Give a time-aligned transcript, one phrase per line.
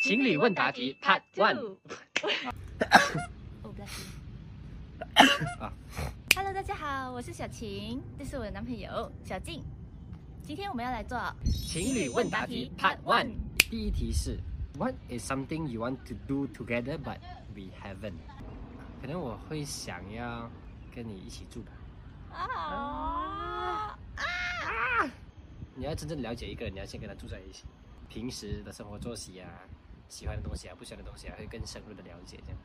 [0.00, 1.58] 情侣问答题 Part One。
[1.62, 1.76] 哦
[3.76, 5.70] ，bless you 啊
[6.34, 9.62] Hello，大家好，我是小晴，这是我的男朋友小静。
[10.42, 13.32] 今天我们要来做情侣问答题 Part One。
[13.58, 14.38] 第一题是
[14.78, 17.18] What is something you want to do together but
[17.54, 18.14] we haven't？
[19.02, 20.50] 可能我会想要
[20.94, 21.72] 跟你一起住吧。
[22.32, 23.98] 啊，
[25.74, 27.64] 你要真正了解一个人，你要先跟他住在一起，
[28.08, 29.46] 平时的生活作息啊，
[30.10, 32.58] 喜欢的东西啊，不喜欢的东西啊，会更深入的了解这样。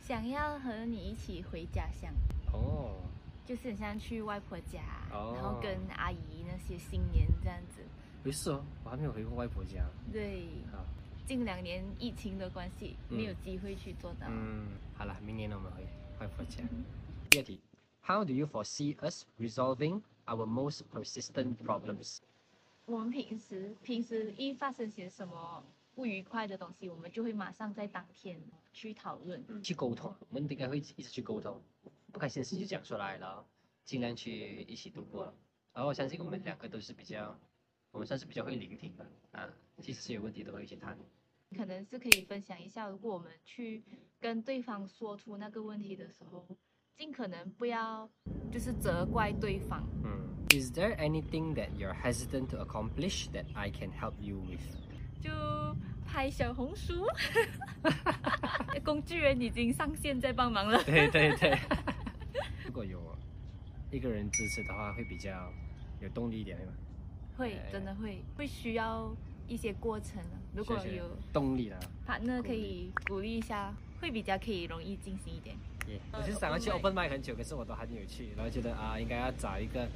[0.00, 2.10] 想要和你一起回家乡，
[2.52, 3.02] 哦，
[3.44, 4.80] 就是很像去外婆家，
[5.12, 7.82] 哦然后跟阿姨那些新年这样子。
[8.22, 9.84] 没事哦，我还没有回过外婆家。
[10.12, 10.84] 对，好，
[11.26, 14.28] 近两年疫情的关系，嗯没有机会去做到。
[14.30, 15.82] 嗯，好了，明年呢我们回
[16.20, 16.62] 外婆家。
[17.30, 17.60] 第二题
[18.04, 22.18] ，How do you foresee us resolving our most persistent problems？
[22.84, 25.64] 我们平时平时一发生些什么
[25.96, 28.38] 不愉快的东西，我们就会马上在当天
[28.70, 29.42] 去讨论。
[29.62, 31.58] 去沟通，我们应该会一直去沟通，
[32.12, 33.42] 不开心的事就讲出来了，
[33.82, 35.34] 尽量去一起度过。
[35.72, 37.34] 然后我相信我们两个都是比较，
[37.92, 40.98] 我们算是比较会聆听的啊，即使是有问题都会一起谈。
[41.56, 43.82] 可能是可以分享一下，如果我们去
[44.20, 46.46] 跟对方说出那个问题的时候，
[46.94, 48.06] 尽可能不要
[48.52, 49.82] 就是责怪对方。
[50.04, 54.60] 嗯，Is there anything that you're hesitant to accomplish that I can help you with？
[55.20, 55.30] 就
[56.06, 57.06] 拍小红书，
[58.84, 60.82] 工具人已经上线在帮忙了。
[60.84, 61.58] 对对对，
[62.64, 63.00] 如果有
[63.90, 65.52] 一个人支持的话，会比较
[66.00, 66.72] 有动力一点，对吗？
[67.36, 69.14] 会真的会会需要
[69.46, 70.38] 一些过程啊。
[70.54, 71.78] 如果有动力啦。
[72.06, 75.54] partner 鼓励可以鼓励一下，会比较可以容易进行一点。
[75.88, 79.86] 耶我是想要去 open mic 很久，可是我都还没有去，然后觉得啊，应该要找一个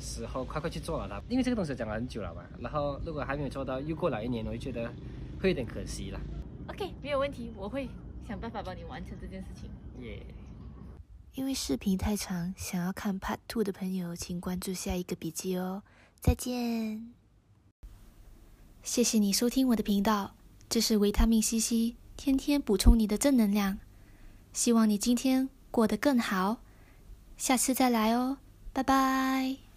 [0.00, 2.42] 时候快快去做了它，因为这个东西讲了很久了嘛。
[2.58, 4.90] 然后如果还没有做到，又过了一年，我就觉得
[5.40, 6.20] 会有点可惜了。
[6.68, 7.88] OK，没有问题，我会
[8.26, 9.70] 想办法帮你完成这件事情。
[10.02, 10.24] 耶、
[11.34, 15.82] 因为视频太长，想要看 Part Two 的朋友，请关注下一个笔记哦。
[16.20, 17.12] 再见！
[18.82, 20.34] 谢谢你收听我的频道，
[20.68, 23.78] 这是维他命 CC，天天补充你的正能量。
[24.52, 26.62] 希望你今天过得更好，
[27.36, 28.38] 下次再来哦，
[28.72, 29.69] 拜拜。